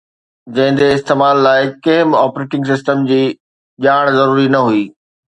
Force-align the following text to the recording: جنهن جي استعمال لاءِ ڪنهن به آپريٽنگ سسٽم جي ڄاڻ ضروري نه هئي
جنهن 0.59 0.77
جي 0.77 0.85
استعمال 0.99 1.41
لاءِ 1.47 1.67
ڪنهن 1.87 2.09
به 2.13 2.21
آپريٽنگ 2.29 2.65
سسٽم 2.69 3.03
جي 3.11 3.19
ڄاڻ 3.87 4.09
ضروري 4.15 4.47
نه 4.57 4.63
هئي 4.71 4.81